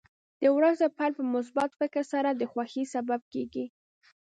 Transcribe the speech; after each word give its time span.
د 0.41 0.43
ورځې 0.57 0.87
پیل 0.97 1.11
په 1.19 1.23
مثبت 1.35 1.69
فکر 1.79 2.03
سره 2.13 2.29
د 2.33 2.41
خوښۍ 2.51 2.83
سبب 2.93 3.21
کېږي. 3.33 3.65